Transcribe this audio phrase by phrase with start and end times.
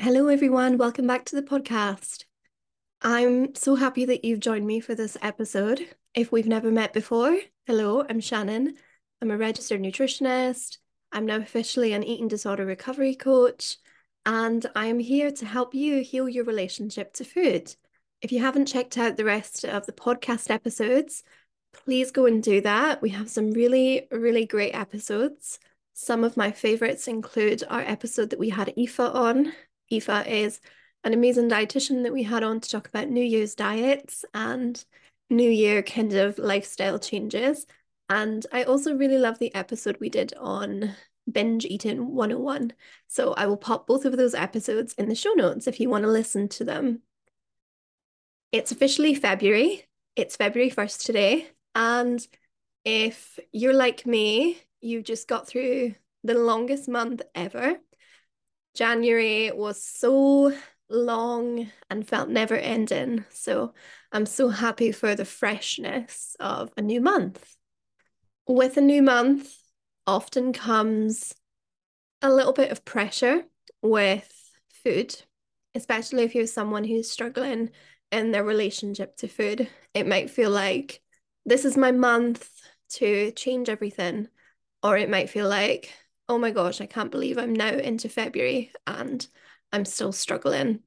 [0.00, 0.78] Hello, everyone.
[0.78, 2.24] Welcome back to the podcast.
[3.00, 5.86] I'm so happy that you've joined me for this episode.
[6.12, 8.74] If we've never met before, hello, I'm Shannon.
[9.22, 10.78] I'm a registered nutritionist.
[11.12, 13.76] I'm now officially an eating disorder recovery coach,
[14.26, 17.76] and I am here to help you heal your relationship to food.
[18.22, 21.22] If you haven't checked out the rest of the podcast episodes,
[21.72, 23.00] please go and do that.
[23.00, 25.60] We have some really, really great episodes.
[25.94, 29.52] Some of my favorites include our episode that we had Aoife on.
[29.92, 30.60] Aoife is
[31.04, 34.84] an amazing dietitian that we had on to talk about New Year's diets and
[35.30, 37.64] New Year kind of lifestyle changes.
[38.10, 40.96] And I also really love the episode we did on
[41.30, 42.72] binge eating 101.
[43.06, 46.02] So I will pop both of those episodes in the show notes if you want
[46.02, 47.02] to listen to them.
[48.50, 49.86] It's officially February.
[50.16, 51.48] It's February 1st today.
[51.76, 52.26] And
[52.84, 57.76] if you're like me, you just got through the longest month ever.
[58.74, 60.52] January was so
[60.90, 63.24] long and felt never ending.
[63.30, 63.74] So
[64.12, 67.56] I'm so happy for the freshness of a new month.
[68.46, 69.56] With a new month,
[70.06, 71.34] often comes
[72.20, 73.44] a little bit of pressure
[73.80, 74.30] with
[74.68, 75.16] food,
[75.74, 77.70] especially if you're someone who's struggling
[78.12, 79.68] in their relationship to food.
[79.94, 81.00] It might feel like
[81.46, 82.50] this is my month
[82.90, 84.28] to change everything,
[84.84, 85.92] or it might feel like,
[86.28, 89.26] oh my gosh, I can't believe I'm now into February and
[89.72, 90.80] I'm still struggling.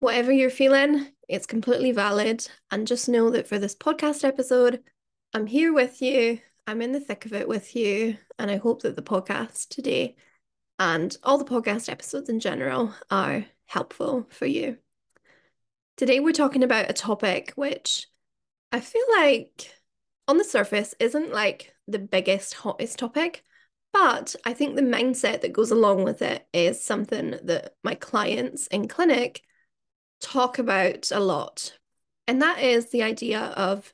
[0.00, 2.46] Whatever you're feeling, it's completely valid.
[2.70, 4.82] And just know that for this podcast episode,
[5.32, 6.40] I'm here with you.
[6.66, 8.18] I'm in the thick of it with you.
[8.38, 10.16] And I hope that the podcast today
[10.78, 14.76] and all the podcast episodes in general are helpful for you.
[15.96, 18.08] Today, we're talking about a topic which
[18.70, 19.72] I feel like
[20.28, 23.44] on the surface isn't like the biggest, hottest topic,
[23.92, 28.66] but I think the mindset that goes along with it is something that my clients
[28.68, 29.42] in clinic
[30.20, 31.76] talk about a lot.
[32.26, 33.92] And that is the idea of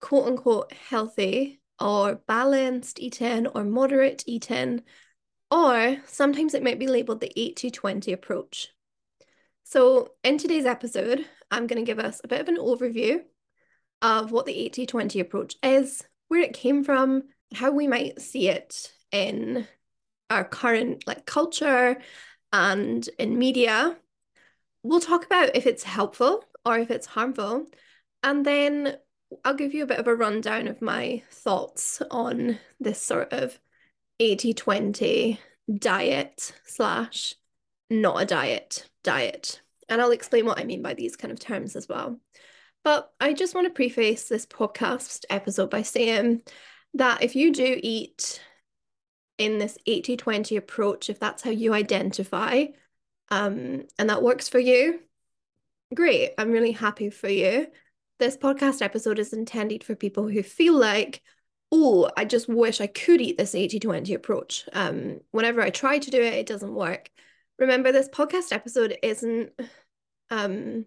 [0.00, 4.82] quote unquote healthy or balanced eating or moderate eating,
[5.50, 8.68] or sometimes it might be labeled the 80 20 approach.
[9.64, 13.22] So, in today's episode, I'm going to give us a bit of an overview
[14.02, 17.24] of what the 80 20 approach is, where it came from,
[17.54, 19.66] how we might see it in
[20.30, 22.00] our current like culture
[22.52, 23.96] and in media.
[24.82, 27.66] We'll talk about if it's helpful or if it's harmful.
[28.22, 28.96] And then
[29.44, 33.58] I'll give you a bit of a rundown of my thoughts on this sort of
[34.18, 35.40] 80 20
[35.78, 37.34] diet slash
[37.88, 39.60] not a diet diet.
[39.88, 42.20] And I'll explain what I mean by these kind of terms as well.
[42.82, 46.42] But I just want to preface this podcast episode by saying
[46.94, 48.40] that if you do eat
[49.38, 52.66] in this 80 20 approach, if that's how you identify,
[53.30, 55.00] um, and that works for you,
[55.94, 56.32] great.
[56.38, 57.66] I'm really happy for you
[58.20, 61.22] this podcast episode is intended for people who feel like,
[61.72, 64.68] oh, I just wish I could eat this 80 20 approach.
[64.72, 67.10] Um, whenever I try to do it, it doesn't work.
[67.58, 69.50] Remember, this podcast episode isn't
[70.30, 70.84] um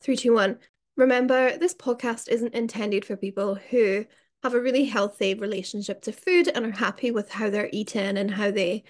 [0.00, 0.58] three, two, one.
[0.96, 4.04] Remember, this podcast isn't intended for people who
[4.42, 8.30] have a really healthy relationship to food and are happy with how they're eating and
[8.30, 8.84] how they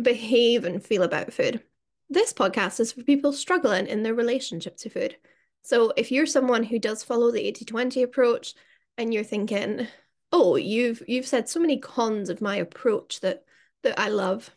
[0.00, 1.62] behave and feel about food.
[2.08, 5.16] This podcast is for people struggling in their relationship to food.
[5.62, 8.54] So if you're someone who does follow the 80-20 approach
[8.98, 9.86] and you're thinking,
[10.30, 13.44] oh, you've you've said so many cons of my approach that
[13.82, 14.50] that I love.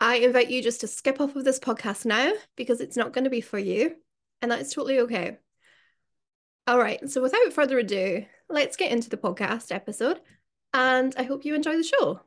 [0.00, 3.24] I invite you just to skip off of this podcast now because it's not going
[3.24, 3.96] to be for you.
[4.40, 5.38] And that's totally okay.
[6.66, 7.10] All right.
[7.10, 10.20] So without further ado, let's get into the podcast episode.
[10.72, 12.20] And I hope you enjoy the show.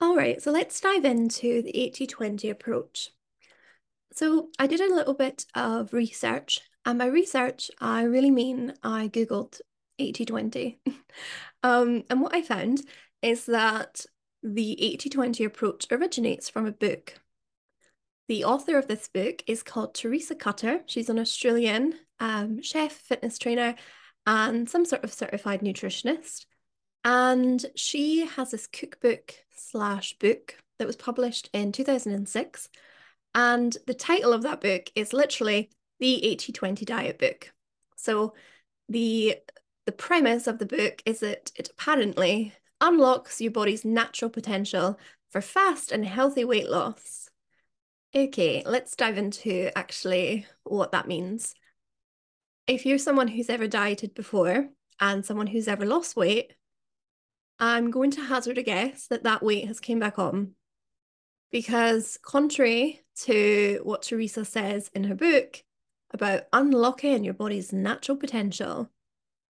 [0.00, 0.40] All right.
[0.40, 3.10] So let's dive into the 80 20 approach.
[4.12, 9.08] So I did a little bit of research, and by research, I really mean I
[9.08, 9.60] Googled
[9.98, 10.80] 80 20.
[11.62, 12.82] um, and what I found
[13.22, 14.06] is that
[14.42, 17.20] the 80 20 approach originates from a book.
[18.28, 20.82] The author of this book is called Teresa Cutter.
[20.86, 23.74] She's an Australian um, chef, fitness trainer,
[24.26, 26.46] and some sort of certified nutritionist.
[27.04, 32.68] And she has this cookbook slash book that was published in 2006
[33.34, 35.70] and the title of that book is literally
[36.00, 37.52] the 80-20 diet book.
[37.96, 38.34] So
[38.88, 39.36] the
[39.86, 44.98] the premise of the book is that it apparently unlocks your body's natural potential
[45.30, 47.30] for fast and healthy weight loss.
[48.14, 51.54] Okay, let's dive into actually what that means.
[52.68, 54.68] If you're someone who's ever dieted before
[55.00, 56.52] and someone who's ever lost weight,
[57.58, 60.52] I'm going to hazard a guess that that weight has came back on
[61.50, 65.64] because contrary to what Teresa says in her book
[66.12, 68.90] about unlocking your body's natural potential,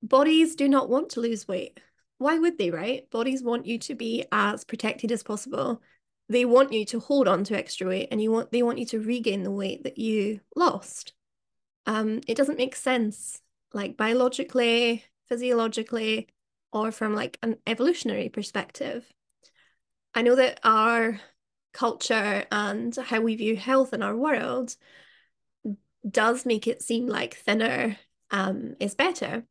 [0.03, 1.79] bodies do not want to lose weight.
[2.19, 3.09] Why would they, right?
[3.09, 5.81] Bodies want you to be as protected as possible.
[6.29, 8.85] They want you to hold on to extra weight and you want they want you
[8.87, 11.13] to regain the weight that you lost.
[11.87, 13.41] Um, it doesn't make sense,
[13.73, 16.27] like biologically, physiologically,
[16.71, 19.11] or from like an evolutionary perspective.
[20.13, 21.19] I know that our
[21.73, 24.75] culture and how we view health in our world
[26.09, 27.97] does make it seem like thinner
[28.31, 29.45] um, is better.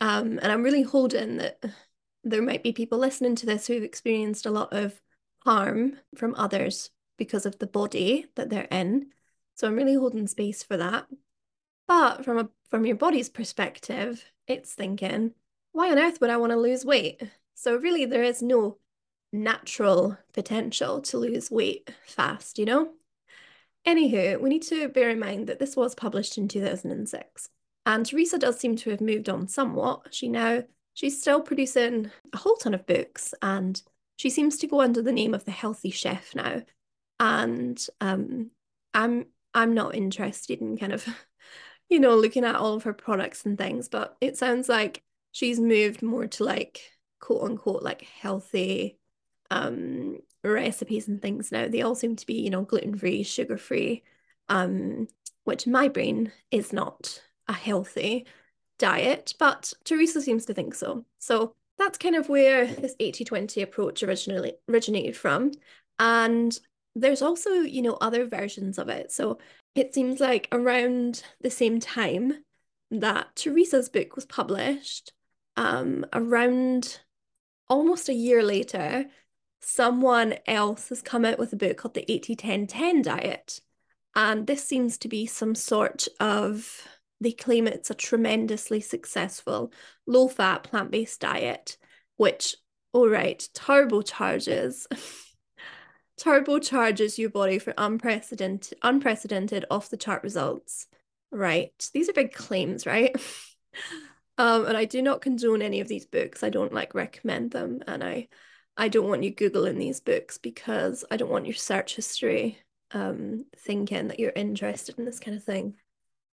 [0.00, 1.62] Um, and I'm really holding that
[2.24, 5.00] there might be people listening to this who've experienced a lot of
[5.44, 9.10] harm from others because of the body that they're in.
[9.54, 11.06] So I'm really holding space for that.
[11.88, 15.32] But from a from your body's perspective, it's thinking,
[15.72, 17.22] why on earth would I want to lose weight?
[17.54, 18.78] So really there is no
[19.32, 22.90] natural potential to lose weight fast, you know?
[23.86, 27.48] Anywho, we need to bear in mind that this was published in 2006.
[27.84, 30.12] And Teresa does seem to have moved on somewhat.
[30.12, 33.80] She now she's still producing a whole ton of books and
[34.16, 36.62] she seems to go under the name of the healthy chef now.
[37.20, 38.50] And um
[38.92, 41.06] I'm I'm not interested in kind of,
[41.88, 45.02] you know, looking at all of her products and things, but it sounds like
[45.32, 46.80] she's moved more to like
[47.20, 48.98] quote unquote like healthy
[49.50, 51.68] um recipes and things now.
[51.68, 54.02] They all seem to be you know gluten-free sugar-free
[54.48, 55.08] um
[55.44, 58.26] which in my brain is not a healthy
[58.78, 61.04] diet but teresa seems to think so.
[61.18, 65.52] So that's kind of where this 80-20 approach originally originated from
[65.98, 66.58] and
[66.94, 69.12] there's also you know other versions of it.
[69.12, 69.38] So
[69.76, 72.44] it seems like around the same time
[72.90, 75.12] that teresa's book was published
[75.56, 77.00] um around
[77.68, 79.06] almost a year later
[79.66, 83.60] someone else has come out with a book called the 80 10 10 diet.
[84.14, 86.86] And this seems to be some sort of,
[87.20, 89.72] they claim it's a tremendously successful
[90.06, 91.76] low fat plant based diet,
[92.16, 92.54] which,
[92.92, 94.86] all right, turbocharges.
[96.18, 100.86] turbocharges your body for unprecedented unprecedented off the chart results.
[101.30, 101.90] Right.
[101.92, 103.14] These are big claims right?
[104.38, 106.42] Um and i do not condone any of these books.
[106.42, 107.82] I don't like recommend them.
[107.86, 108.28] And i
[108.76, 112.58] I don't want you Googling these books because I don't want your search history
[112.92, 115.74] um, thinking that you're interested in this kind of thing.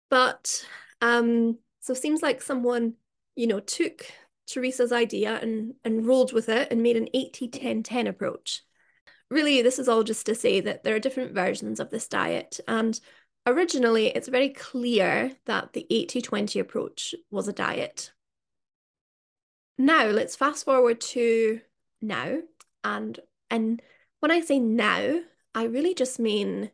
[0.09, 0.65] But
[1.00, 2.94] um, so it seems like someone,
[3.37, 4.06] you know, took
[4.47, 8.62] Teresa's idea and, and rolled with it and made an 80 10 10 approach.
[9.31, 12.59] Really, this is all just to say that there are different versions of this diet.
[12.67, 12.99] And
[13.47, 18.12] originally, it's very clear that the 80 20 approach was a diet.
[19.79, 21.61] Now, let's fast forward to
[22.03, 22.38] now
[22.85, 23.82] and and
[24.21, 25.21] when I say now,
[25.55, 26.71] I really just mean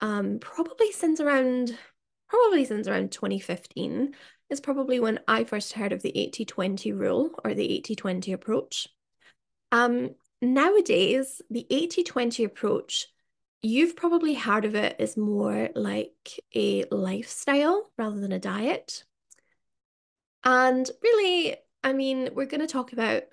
[0.00, 1.76] um probably since around
[2.28, 4.14] probably since around 2015
[4.50, 8.88] is probably when I first heard of the 80-20 rule or the 80-20 approach.
[9.72, 10.10] Um
[10.54, 13.08] nowadays the 80-20 approach
[13.62, 19.04] you've probably heard of it as more like a lifestyle rather than a diet.
[20.44, 23.24] And really, I mean, we're going to talk about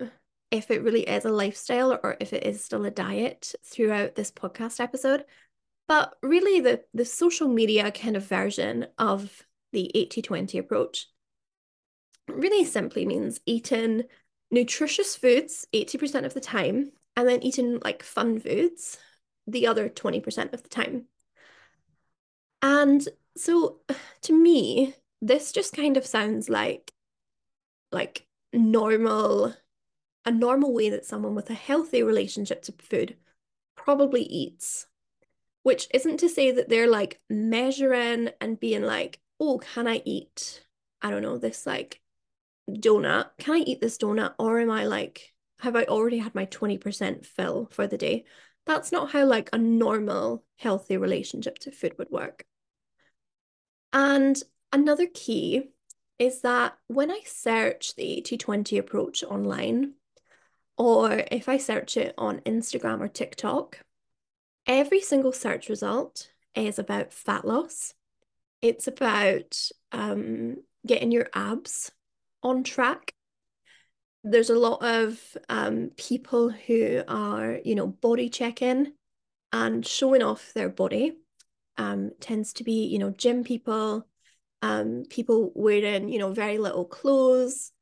[0.50, 4.32] if it really is a lifestyle or if it is still a diet throughout this
[4.32, 5.24] podcast episode.
[5.86, 11.08] But really, the, the social media kind of version of the 80 20 approach
[12.28, 14.04] really simply means eating
[14.50, 18.98] nutritious foods 80% of the time and then eating like fun foods
[19.46, 21.06] the other 20% of the time.
[22.62, 23.06] And
[23.36, 23.80] so
[24.22, 26.92] to me, this just kind of sounds like
[27.92, 29.54] like normal
[30.24, 33.16] a normal way that someone with a healthy relationship to food
[33.76, 34.86] probably eats.
[35.62, 40.64] Which isn't to say that they're like measuring and being like, oh, can I eat,
[41.00, 42.00] I don't know, this like
[42.68, 43.30] donut?
[43.38, 44.34] Can I eat this donut?
[44.38, 48.24] Or am I like, have I already had my 20% fill for the day?
[48.66, 52.44] That's not how like a normal, healthy relationship to food would work.
[53.92, 54.42] And
[54.72, 55.70] another key
[56.18, 59.94] is that when I search the 80 20 approach online,
[60.76, 63.78] or if I search it on Instagram or TikTok,
[64.66, 67.94] every single search result is about fat loss.
[68.62, 70.56] It's about um,
[70.86, 71.92] getting your abs
[72.42, 73.14] on track.
[74.24, 78.94] There's a lot of um, people who are, you know, body checking
[79.52, 81.18] and showing off their body.
[81.76, 84.06] Um, tends to be, you know, gym people,
[84.62, 87.72] um, people wearing, you know, very little clothes,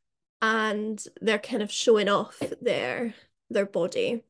[0.40, 3.14] and they're kind of showing off their
[3.50, 4.24] their body.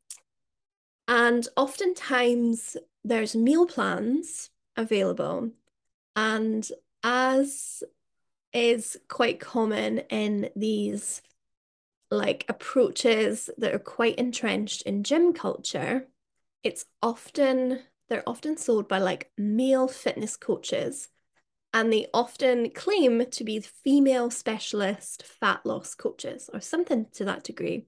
[1.08, 5.50] And oftentimes there's meal plans available.
[6.16, 6.68] And
[7.02, 7.82] as
[8.52, 11.22] is quite common in these
[12.12, 16.08] like approaches that are quite entrenched in gym culture,
[16.62, 21.08] it's often they're often sold by like male fitness coaches
[21.72, 27.44] and they often claim to be female specialist fat loss coaches or something to that
[27.44, 27.86] degree.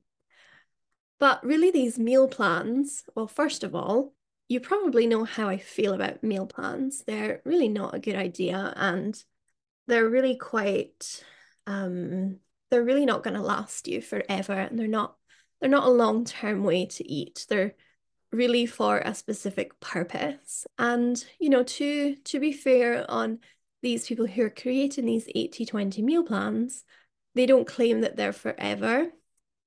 [1.21, 4.15] But really, these meal plans, well, first of all,
[4.49, 7.05] you probably know how I feel about meal plans.
[7.07, 9.23] They're really not a good idea and
[9.87, 11.23] they're really quite
[11.67, 12.39] um
[12.75, 15.15] they're really not going to last you forever and they're not
[15.61, 17.47] they're not a long-term way to eat.
[17.49, 17.75] They're
[18.33, 20.67] really for a specific purpose.
[20.77, 23.39] And you know, to to be fair on
[23.81, 26.85] these people who are creating these 80-20 meal plans,
[27.37, 29.13] they don't claim that they're forever.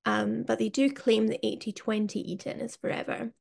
[0.03, 3.31] Um, but they do claim that 80-20 eating is forever.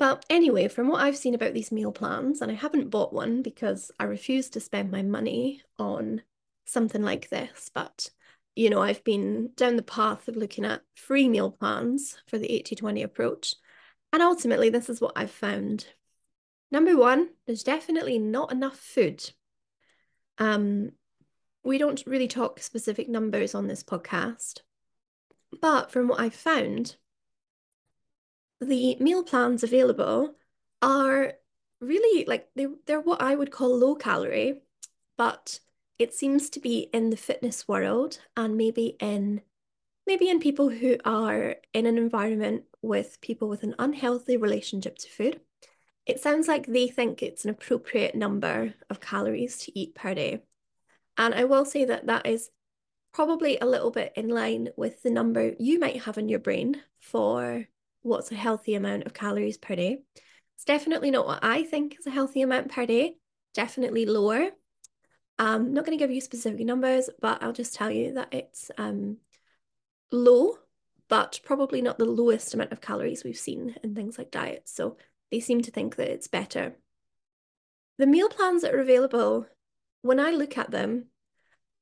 [0.00, 3.42] But anyway, from what I've seen about these meal plans, and I haven't bought one
[3.42, 6.22] because I refuse to spend my money on
[6.64, 8.10] something like this, but
[8.54, 12.50] you know, I've been down the path of looking at free meal plans for the
[12.50, 13.54] 80 20 approach.
[14.12, 15.86] And ultimately, this is what I've found.
[16.70, 19.30] Number one, there's definitely not enough food.
[20.38, 20.92] Um,
[21.64, 24.60] we don't really talk specific numbers on this podcast,
[25.60, 26.96] but from what I've found,
[28.60, 30.34] the meal plans available
[30.80, 31.34] are
[31.80, 34.62] really like they, they're what I would call low calorie,
[35.16, 35.60] but
[36.02, 39.40] it seems to be in the fitness world and maybe in
[40.06, 45.08] maybe in people who are in an environment with people with an unhealthy relationship to
[45.08, 45.40] food.
[46.04, 50.42] It sounds like they think it's an appropriate number of calories to eat per day.
[51.16, 52.50] And I will say that that is
[53.14, 56.80] probably a little bit in line with the number you might have in your brain
[56.98, 57.68] for
[58.02, 60.02] what's a healthy amount of calories per day.
[60.56, 63.16] It's definitely not what I think is a healthy amount per day,
[63.54, 64.50] definitely lower.
[65.38, 68.32] I'm um, not going to give you specific numbers, but I'll just tell you that
[68.32, 69.16] it's um,
[70.12, 70.58] low,
[71.08, 74.72] but probably not the lowest amount of calories we've seen in things like diets.
[74.72, 74.98] So
[75.30, 76.76] they seem to think that it's better.
[77.98, 79.46] The meal plans that are available,
[80.02, 81.06] when I look at them,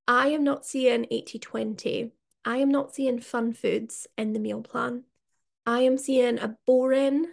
[0.07, 2.13] I am not seeing 80 20.
[2.45, 5.05] I am not seeing fun foods in the meal plan.
[5.67, 7.27] I am seeing a boring,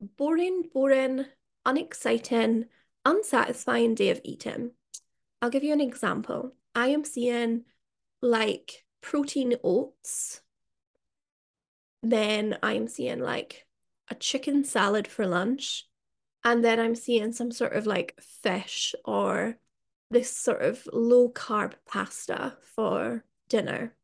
[0.00, 1.24] boring, boring,
[1.64, 2.66] unexciting,
[3.04, 4.72] unsatisfying day of eating.
[5.42, 6.52] I'll give you an example.
[6.72, 7.64] I am seeing
[8.22, 10.40] like protein oats.
[12.00, 13.66] Then I'm seeing like
[14.08, 15.88] a chicken salad for lunch.
[16.44, 19.58] And then I'm seeing some sort of like fish or
[20.10, 23.94] this sort of low carb pasta for dinner.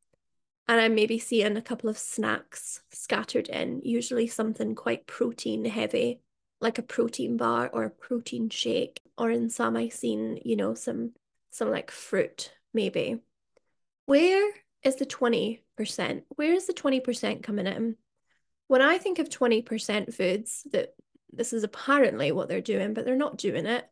[0.66, 6.20] And I'm maybe seeing a couple of snacks scattered in, usually something quite protein heavy,
[6.60, 9.00] like a protein bar or a protein shake.
[9.16, 11.12] Or in some, I've seen, you know, some
[11.50, 13.18] some like fruit, maybe.
[14.06, 14.52] Where
[14.82, 15.60] is the 20%?
[16.28, 17.96] Where is the 20% coming in?
[18.68, 20.94] When I think of 20% foods, that
[21.32, 23.88] this is apparently what they're doing, but they're not doing it.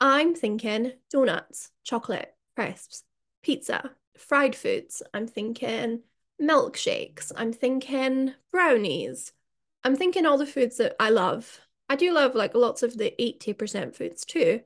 [0.00, 3.04] I'm thinking donuts, chocolate, crisps,
[3.42, 5.02] pizza, fried foods.
[5.12, 6.00] I'm thinking
[6.40, 7.32] milkshakes.
[7.36, 9.32] I'm thinking brownies.
[9.84, 11.60] I'm thinking all the foods that I love.
[11.88, 14.60] I do love like lots of the 80% foods too,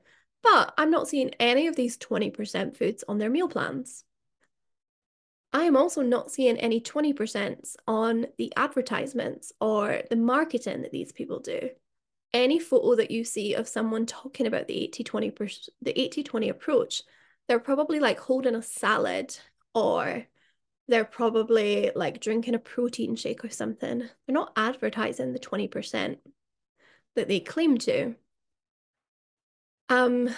[0.45, 4.03] but I'm not seeing any of these 20% foods on their meal plans.
[5.51, 11.11] I am also not seeing any 20% on the advertisements or the marketing that these
[11.11, 11.69] people do.
[12.31, 17.01] Any photo that you see of someone talking about the 80-20 the 80-20 approach,
[17.47, 19.35] they're probably like holding a salad
[19.73, 20.27] or
[20.87, 23.99] they're probably like drinking a protein shake or something.
[23.99, 26.17] They're not advertising the 20%
[27.15, 28.13] that they claim to.
[29.89, 30.29] Um,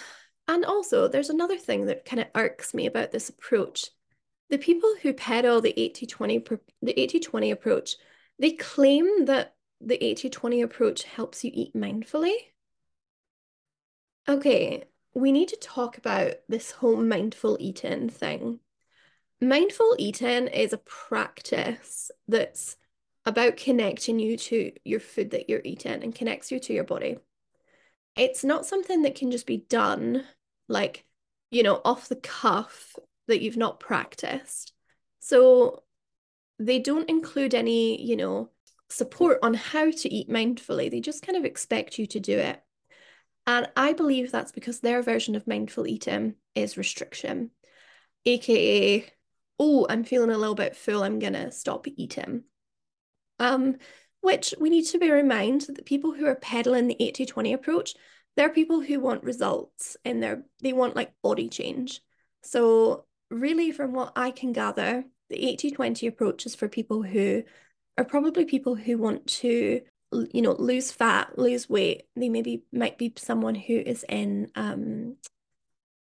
[0.48, 3.89] and also, there's another thing that kind of irks me about this approach.
[4.50, 7.96] The people who peddle the 80-20 the 80-20 approach,
[8.39, 12.36] they claim that the 80-20 approach helps you eat mindfully.
[14.30, 18.60] Okay, we need to talk about this whole mindful eating thing.
[19.42, 22.77] Mindful eating is a practice that's
[23.25, 27.18] about connecting you to your food that you're eating and connects you to your body
[28.17, 30.24] it's not something that can just be done
[30.67, 31.05] like,
[31.51, 32.95] you know, off the cuff
[33.27, 34.74] that you've not practiced.
[35.19, 35.83] So
[36.59, 38.50] they don't include any, you know,
[38.89, 40.89] support on how to eat mindfully.
[40.89, 42.62] They just kind of expect you to do it.
[43.45, 47.51] And I believe that's because their version of mindful eating is restriction,
[48.25, 49.05] aka
[49.59, 52.43] oh, I'm feeling a little bit full, I'm gonna stop eating.
[53.39, 53.77] Um,
[54.27, 57.96] which we need to bear in mind that people who are peddling the 80-20 approach,
[58.36, 62.01] they're people who want results and they're they want like body change.
[62.43, 67.43] So really from what I can gather, the 80-20 approach is for people who
[67.98, 69.79] are probably people who want to
[70.34, 72.03] you know lose fat lose weight.
[72.17, 75.15] They maybe might be someone who is in um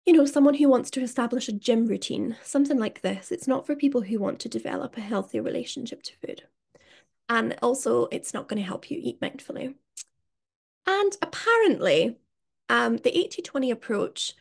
[0.05, 3.33] you know someone who wants to establish a gym routine something like this.
[3.33, 6.43] It's not for people who want to develop a healthy relationship to food
[7.29, 9.75] and also it's not going to help you eat mindfully
[10.85, 12.17] and apparently
[12.69, 14.33] um, the 80-20 approach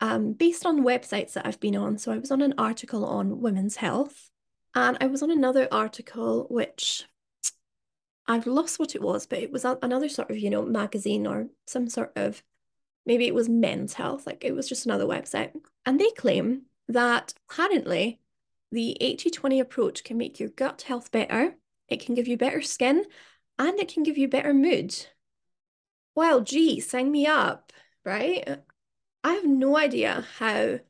[0.00, 3.40] um, based on websites that I've been on so I was on an article on
[3.40, 4.30] women's health
[4.74, 7.06] and I was on another article which
[8.26, 11.48] I've lost what it was, but it was another sort of, you know, magazine or
[11.66, 12.42] some sort of,
[13.04, 15.52] maybe it was men's health, like it was just another website.
[15.84, 18.20] And they claim that apparently
[18.72, 21.56] the 80 20 approach can make your gut health better,
[21.94, 23.04] it can give you better skin,
[23.58, 24.94] and it can give you better mood.
[26.14, 27.72] Well, gee, sign me up,
[28.04, 28.60] right?
[29.24, 30.80] I have no idea how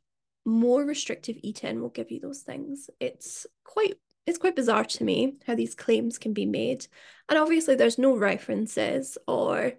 [0.44, 2.90] more restrictive eating will give you those things.
[3.00, 3.94] It's quite
[4.26, 6.86] it's quite bizarre to me how these claims can be made.
[7.28, 9.74] And obviously there's no references or,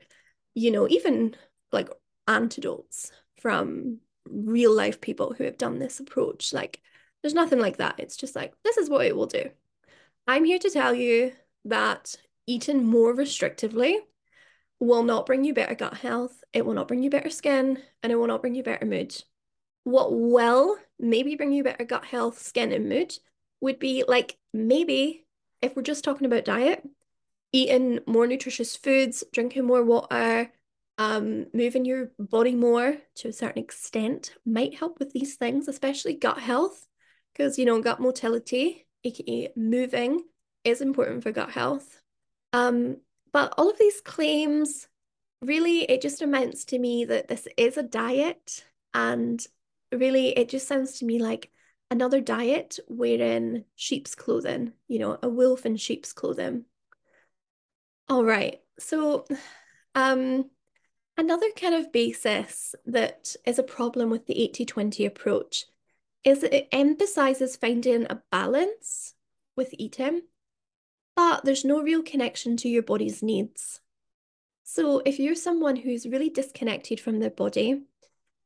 [0.54, 1.36] you know, even
[1.72, 1.90] like
[2.28, 6.54] antidotes from real life people who have done this approach.
[6.54, 6.80] Like
[7.22, 7.96] there's nothing like that.
[8.00, 9.50] It's just like, this is what it will do.
[10.28, 11.34] I'm here to tell you
[11.66, 12.16] that
[12.48, 13.98] eating more restrictively
[14.80, 18.12] will not bring you better gut health, it will not bring you better skin, and
[18.12, 19.16] it will not bring you better mood.
[19.84, 23.18] What will maybe bring you better gut health, skin, and mood
[23.62, 25.26] would be like maybe
[25.62, 26.84] if we're just talking about diet,
[27.52, 30.52] eating more nutritious foods, drinking more water,
[30.98, 36.14] um, moving your body more to a certain extent might help with these things, especially
[36.14, 36.88] gut health,
[37.34, 40.24] because you know gut motility, aka moving,
[40.64, 42.02] is important for gut health.
[42.54, 42.98] Um,
[43.32, 44.88] but all of these claims,
[45.42, 49.46] really, it just amounts to me that this is a diet, and
[49.92, 51.52] really, it just sounds to me like
[51.92, 56.66] another diet wearing sheep's clothing, you know, a wolf in sheep's clothing.
[58.10, 58.62] All right.
[58.80, 59.26] So,
[59.94, 60.50] um,
[61.18, 65.66] another kind of basis that is a problem with the 80-20 approach
[66.26, 69.14] is it emphasizes finding a balance
[69.56, 70.24] with eating,
[71.16, 73.80] but there's no real connection to your body's needs.
[74.64, 77.84] So if you're someone who's really disconnected from their body,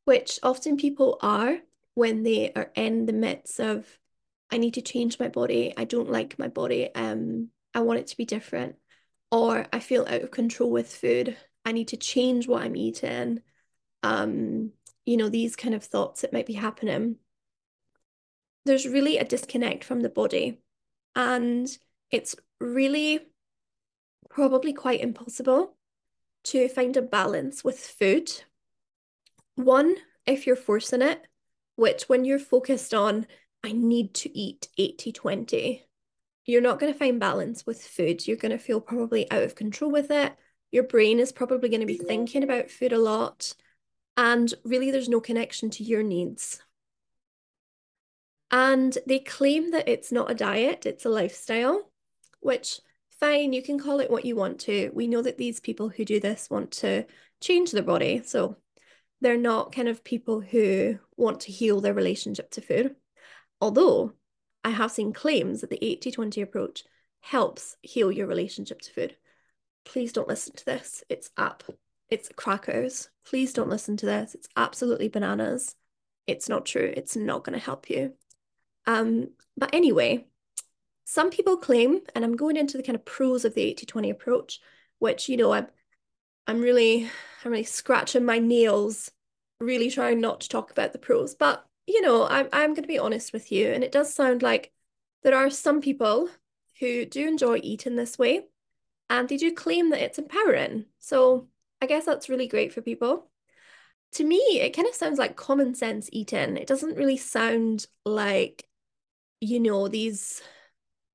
[0.04, 1.60] which often people are
[1.94, 3.88] when they are in the midst of
[4.52, 8.08] I need to change my body, I don't like my body, um, I want it
[8.08, 8.76] to be different,
[9.32, 13.42] or I feel out of control with food, I need to change what I'm eating.
[14.04, 14.72] Um,
[15.06, 17.18] you know, these kind of thoughts that might be happening.
[18.70, 20.62] There's really a disconnect from the body,
[21.16, 21.68] and
[22.12, 23.22] it's really
[24.30, 25.76] probably quite impossible
[26.44, 28.32] to find a balance with food.
[29.56, 29.96] One,
[30.28, 31.26] if you're forcing it,
[31.78, 33.26] which when you're focused on,
[33.64, 35.88] I need to eat 80 20,
[36.46, 38.28] you're not going to find balance with food.
[38.28, 40.36] You're going to feel probably out of control with it.
[40.72, 43.56] Your brain is probably going to be thinking about food a lot.
[44.16, 46.62] And really, there's no connection to your needs.
[48.52, 51.92] And they claim that it's not a diet, it's a lifestyle,
[52.40, 52.80] which
[53.20, 54.92] fine, you can call it what you want to.
[54.94, 57.06] We know that these people who do this want to
[57.42, 58.22] change their body.
[58.26, 58.58] So
[59.22, 62.96] they're not kind of people who want to heal their relationship to food.
[63.62, 64.14] Although
[64.64, 66.84] I have seen claims that the 80 20 approach
[67.22, 69.16] helps heal your relationship to food.
[69.86, 71.04] Please don't listen to this.
[71.10, 71.64] It's up.
[72.10, 73.10] It's crackers.
[73.26, 74.36] Please don't listen to this.
[74.36, 75.76] It's absolutely bananas.
[76.28, 76.94] It's not true.
[76.96, 78.14] It's not going to help you.
[78.86, 80.26] Um, but anyway,
[81.06, 84.10] some people claim, and I'm going into the kind of pros of the 80 20
[84.10, 84.60] approach,
[85.00, 85.68] which, you know, I'm
[86.48, 87.10] I'm really,
[87.46, 89.12] I'm really scratching my nails,
[89.60, 91.36] really trying not to talk about the pros.
[91.36, 94.42] But you know, I'm I'm going to be honest with you, and it does sound
[94.44, 94.72] like
[95.24, 96.30] there are some people
[96.80, 98.46] who do enjoy eating this way,
[99.10, 100.86] and they do claim that it's empowering.
[101.00, 101.48] So
[101.82, 103.30] I guess that's really great for people.
[104.13, 106.58] To me, it kind of sounds like common sense eating.
[106.58, 108.68] It doesn't really sound like,
[109.41, 110.41] you know, these,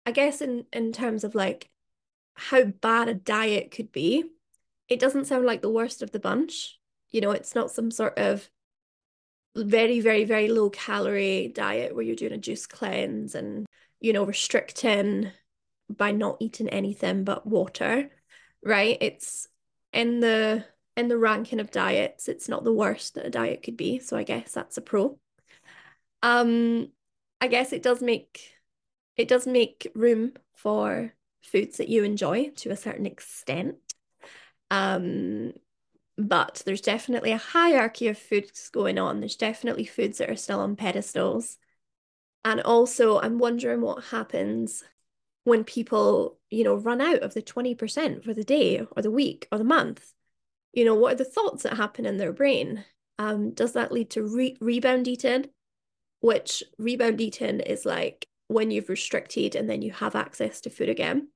[0.06, 1.70] I guess in in terms of like
[2.34, 4.24] how bad a diet could be
[4.88, 6.78] it doesn't sound like the worst of the bunch.
[7.10, 8.48] You know, it's not some sort of
[9.56, 13.66] very, very, very low calorie diet where you're doing a juice cleanse and,
[14.00, 15.30] you know, restricting
[15.88, 18.10] by not eating anything but water,
[18.62, 18.98] right?
[19.00, 19.48] It's
[19.92, 20.64] in the
[20.96, 23.98] in the ranking of diets, it's not the worst that a diet could be.
[23.98, 25.18] So I guess that's a pro.
[26.22, 26.88] Um,
[27.44, 28.54] I guess it does make
[29.18, 33.76] it does make room for foods that you enjoy to a certain extent.
[34.70, 35.52] Um,
[36.16, 39.20] but there's definitely a hierarchy of foods going on.
[39.20, 41.58] There's definitely foods that are still on pedestals.
[42.46, 44.82] And also, I'm wondering what happens
[45.44, 49.48] when people, you know, run out of the 20% for the day or the week
[49.52, 50.14] or the month.
[50.72, 52.86] You know, what are the thoughts that happen in their brain?
[53.18, 55.50] Um, does that lead to re- rebound eating?
[56.24, 60.88] Which rebound eating is like when you've restricted and then you have access to food
[60.88, 61.28] again.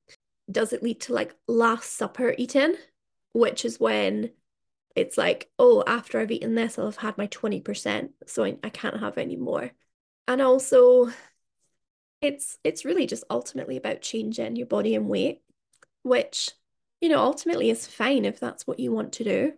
[0.51, 2.74] Does it lead to like last supper eating,
[3.35, 4.31] which is when
[4.96, 8.70] it's like, oh, after I've eaten this, I'll have had my 20%, so I, I
[8.70, 9.72] can't have any more.
[10.27, 11.11] And also,
[12.22, 15.42] it's it's really just ultimately about changing your body and weight,
[16.03, 16.53] which,
[17.03, 19.53] you know, ultimately is fine if that's what you want to do.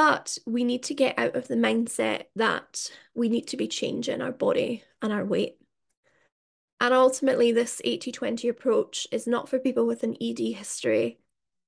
[0.00, 4.22] But we need to get out of the mindset that we need to be changing
[4.22, 5.58] our body and our weight.
[6.80, 11.18] And ultimately, this 80 20 approach is not for people with an ED history,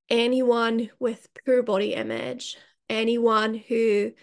[0.09, 2.57] anyone with poor body image,
[2.89, 4.13] anyone who,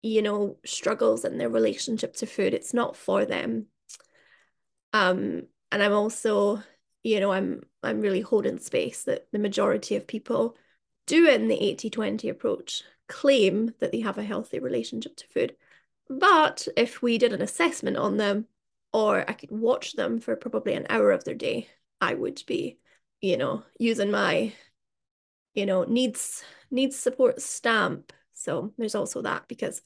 [0.00, 2.54] you know, struggles in their relationship to food.
[2.54, 3.66] It's not for them.
[4.94, 6.62] Um, and I'm also,
[7.02, 10.56] you know, I'm I'm really holding space that the majority of people
[11.06, 15.54] do in the 80-20 approach claim that they have a healthy relationship to food.
[16.08, 18.46] But if we did an assessment on them,
[18.92, 21.68] or I could watch them for probably an hour of their day,
[22.00, 22.78] I would be,
[23.20, 24.52] you know, using my,
[25.54, 28.12] you know, needs needs support stamp.
[28.32, 29.82] So there's also that because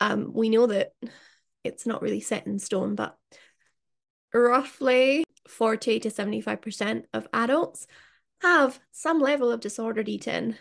[0.00, 0.92] um we know that
[1.64, 3.16] it's not really set in stone, but
[4.32, 7.86] roughly 40 to 75% of adults
[8.42, 10.56] have some level of disordered eating.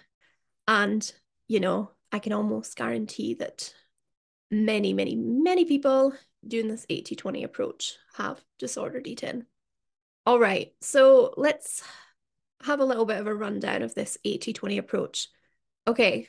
[0.67, 1.11] And,
[1.47, 3.73] you know, I can almost guarantee that
[4.49, 6.13] many, many, many people
[6.47, 9.45] doing this 80 20 approach have disordered eating.
[10.25, 11.83] All right, so let's
[12.63, 15.27] have a little bit of a rundown of this 80 20 approach.
[15.87, 16.27] Okay,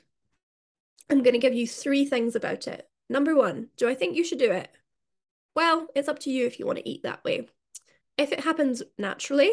[1.10, 2.88] I'm going to give you three things about it.
[3.08, 4.70] Number one, do I think you should do it?
[5.54, 7.48] Well, it's up to you if you want to eat that way.
[8.16, 9.50] If it happens naturally,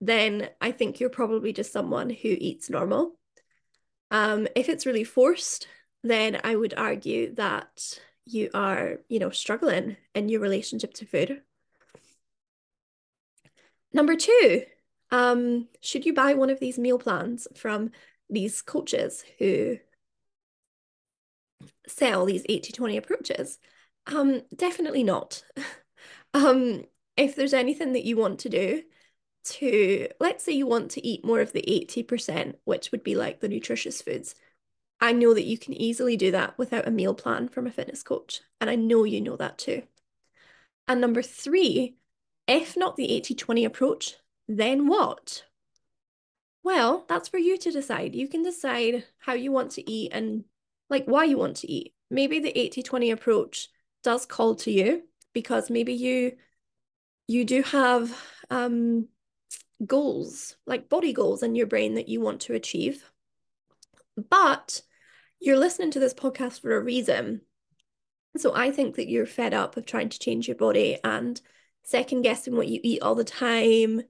[0.00, 3.18] then I think you're probably just someone who eats normal.
[4.10, 5.66] Um, if it's really forced,
[6.02, 11.42] then I would argue that you are, you know, struggling in your relationship to food.
[13.92, 14.62] Number two,
[15.10, 17.90] um, should you buy one of these meal plans from
[18.28, 19.78] these coaches who
[21.86, 23.58] sell these 80-20 approaches?
[24.06, 25.42] Um, definitely not.
[26.34, 26.84] um,
[27.16, 28.82] if there's anything that you want to do
[29.44, 33.40] to, let's say you want to eat more of the 80%, which would be like
[33.40, 34.34] the nutritious foods,
[35.00, 38.02] I know that you can easily do that without a meal plan from a fitness
[38.02, 38.42] coach.
[38.60, 39.82] And I know you know that too.
[40.86, 41.96] And number three,
[42.46, 44.16] if not the 80 20 approach,
[44.48, 45.44] then what?
[46.62, 48.14] Well, that's for you to decide.
[48.14, 50.44] You can decide how you want to eat and
[50.90, 51.94] like why you want to eat.
[52.10, 53.68] Maybe the 80 20 approach
[54.02, 56.32] does call to you because maybe you
[57.28, 58.12] you do have
[58.50, 59.06] um
[59.86, 63.10] goals like body goals in your brain that you want to achieve
[64.28, 64.82] but
[65.38, 67.42] you're listening to this podcast for a reason.
[68.36, 71.40] So I think that you're fed up of trying to change your body and
[71.82, 74.02] second guessing what you eat all the time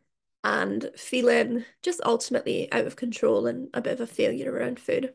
[0.42, 5.14] and feeling just ultimately out of control and a bit of a failure around food.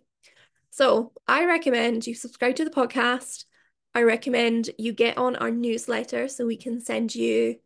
[0.72, 3.46] So I recommend you subscribe to the podcast.
[3.94, 7.58] I recommend you get on our newsletter so we can send you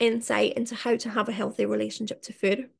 [0.00, 2.70] insight into how to have a healthy relationship to food.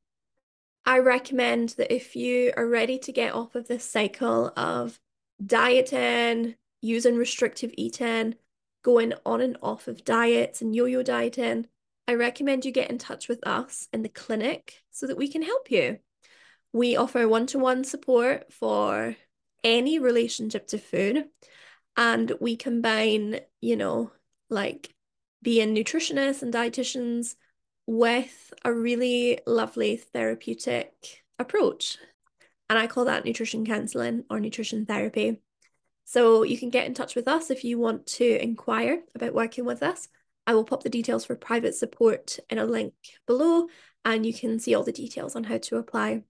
[0.85, 4.99] I recommend that if you are ready to get off of this cycle of
[5.43, 8.35] dieting, using restrictive eating,
[8.83, 11.67] going on and off of diets and yo yo dieting,
[12.07, 15.43] I recommend you get in touch with us in the clinic so that we can
[15.43, 15.99] help you.
[16.73, 19.15] We offer one to one support for
[19.63, 21.25] any relationship to food,
[21.95, 24.11] and we combine, you know,
[24.49, 24.95] like
[25.41, 27.35] being nutritionists and dietitians
[27.87, 31.97] with a really lovely therapeutic approach.
[32.69, 35.41] And I call that nutrition counseling or nutrition therapy.
[36.05, 39.65] So you can get in touch with us if you want to inquire about working
[39.65, 40.07] with us.
[40.47, 42.93] I will pop the details for private support in a link
[43.27, 43.67] below,
[44.03, 46.23] and you can see all the details on how to apply.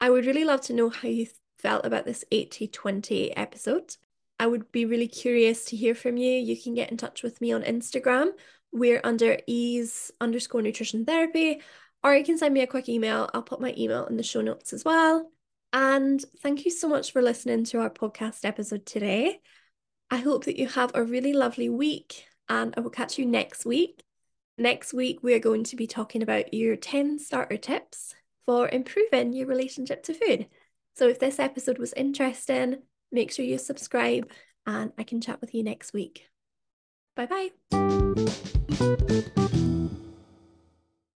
[0.00, 1.26] I would really love to know how you
[1.58, 3.96] felt about this 80 20 episode.
[4.38, 6.32] I would be really curious to hear from you.
[6.32, 8.32] You can get in touch with me on Instagram.
[8.72, 11.62] We're under ease underscore nutrition therapy,
[12.02, 13.30] or you can send me a quick email.
[13.32, 15.30] I'll put my email in the show notes as well.
[15.72, 19.40] And thank you so much for listening to our podcast episode today.
[20.10, 23.64] I hope that you have a really lovely week, and I will catch you next
[23.64, 24.02] week.
[24.58, 28.14] Next week, we are going to be talking about your 10 starter tips
[28.46, 30.46] for improving your relationship to food.
[30.94, 32.78] So, if this episode was interesting,
[33.12, 34.30] Make sure you subscribe,
[34.66, 36.28] and I can chat with you next week.
[37.14, 37.50] Bye bye.